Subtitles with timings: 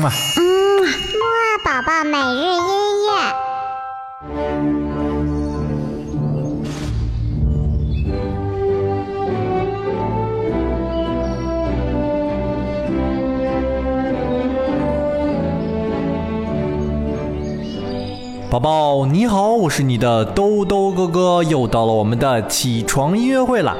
[0.00, 0.40] 嗯啊，嗯，
[0.82, 2.62] 木二宝宝每日音
[3.04, 3.10] 乐。
[18.50, 23.76] 宝宝你好，我是你的兜兜哥哥，又到了我们的起床音乐会了。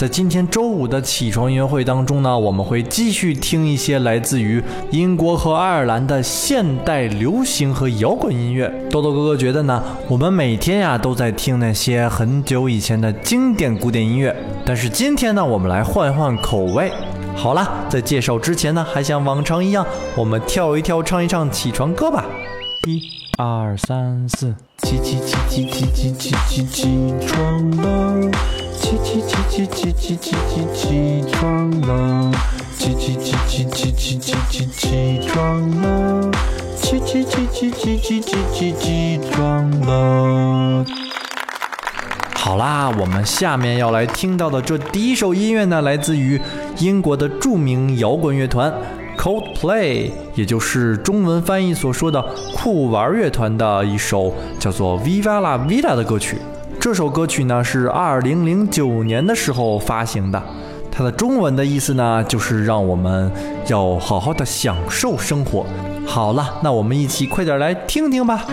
[0.00, 8.72] 在今天周五的起床音乐会当中呢，我们会继续听一些来自于英国和爱尔兰的现代流行和摇滚音乐。
[8.90, 16.90] 豆豆哥哥觉得呢，我们每天呀都在听那些很久以前的经典古典音乐，但是今天呢，我们来换一换口味。
[17.36, 19.84] 好了，在介绍之前呢，还像往常一样，
[20.16, 22.24] 我们跳一跳，唱一唱起床歌吧。
[22.88, 23.02] 一
[23.36, 26.88] 二三四，起起起起起起起起起
[27.26, 28.30] 床了，
[28.80, 32.32] 起起起起起起起起起床了，
[32.78, 36.30] 起起起起起起起起起床了，
[36.76, 40.84] 起起起起起起起起起床了。
[42.34, 46.40] 好啦，我们下面要来听到的这第一首音乐呢，来自于
[46.78, 48.72] 英国的著名摇滚乐团
[49.18, 52.24] Coldplay，也就是中文翻译所说的
[52.56, 56.38] 酷玩乐团的一首叫做《Viva la Vida》的歌曲。
[56.80, 60.42] 这首歌曲呢是二零零九年的时候发行的，
[60.90, 63.30] 它的中文的意思呢就是让我们
[63.66, 65.66] 要好好的享受生活。
[66.06, 68.46] 好了，那我们一起快点来听听吧。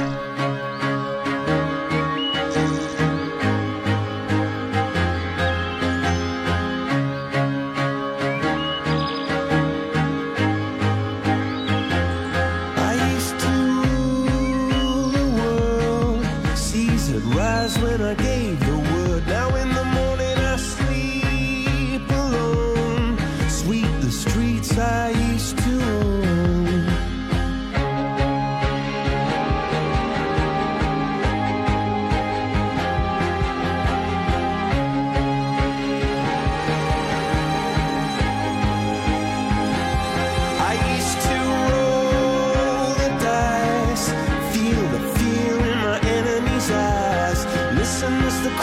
[17.75, 19.27] When I gave the word.
[19.27, 19.76] Now in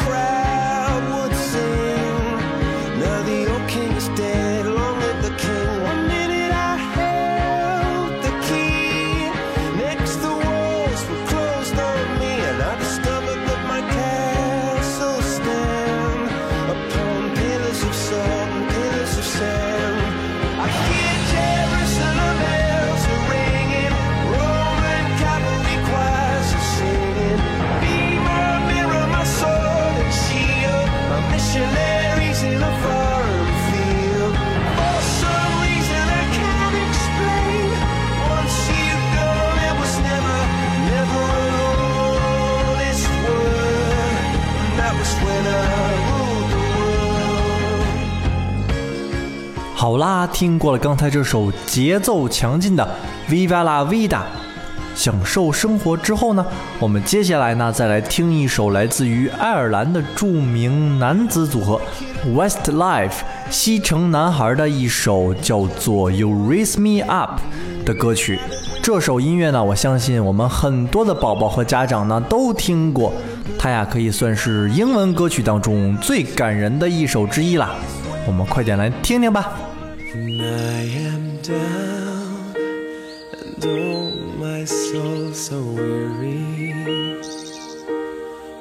[0.04, 0.43] friend.
[49.84, 52.88] 好啦，听过了刚才这首节奏强劲的
[53.30, 54.08] 《Viva la Vida》，
[54.94, 56.46] 享受生活之后呢，
[56.78, 61.78] 我们接下来呢再来听一首来自于爱尔兰的著名男子组合
[62.26, 63.16] Westlife
[63.50, 67.38] 西城男孩的一首叫做《You Raise Me Up》
[67.84, 68.40] 的歌曲。
[68.82, 73.12] 这首音乐呢，我相信我们很多的宝宝和家长呢都听过，
[73.58, 77.74] 它呀可以算是英文歌曲当中最感人的一首之一啦。
[78.26, 79.52] 我们快点来听听吧。
[80.14, 87.18] When I am down and oh my soul so weary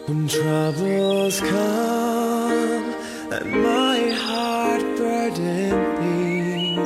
[0.07, 2.95] when troubles come
[3.31, 6.77] and my heart burden me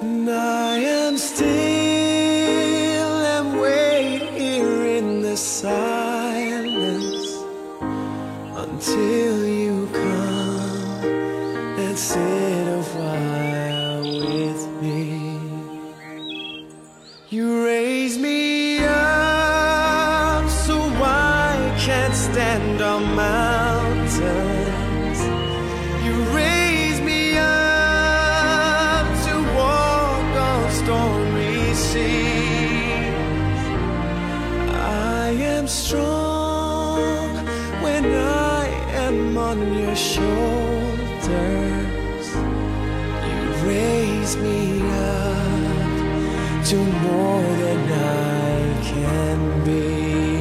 [0.00, 1.63] and I am still
[11.96, 15.38] sit a while with me.
[17.30, 25.20] You raise me up so I can't stand on mountains.
[26.04, 33.14] You raise me up to walk on stormy seas.
[34.70, 37.36] I am strong
[37.82, 41.93] when I am on your shoulders.
[43.66, 50.33] Raise me up to more than I can be.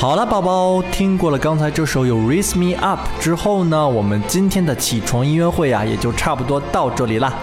[0.00, 7.34] 好了，宝宝，听过了刚才这首有 Raise Me Up 之后呢，我们今天的起床音乐会啊，也就差不多到这里啦。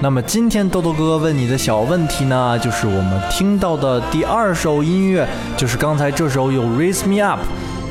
[0.00, 5.28] 那么今天豆豆哥哥问你的小问题呢，就是我们听到的第二首音乐，
[5.58, 7.40] 就是刚才这首有 Raise Me Up，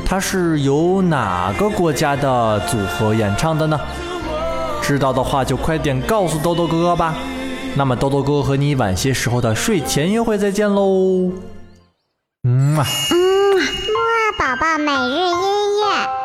[0.04, 3.80] 它是由哪个国家的组合演唱的呢？
[4.82, 7.14] 知道的话就快点告诉豆豆哥哥吧。
[7.76, 11.30] 那么豆豆哥哥和你晚些时候的睡前约会再见喽。
[12.42, 12.84] 嗯啊。
[14.56, 16.23] 宝每日音乐。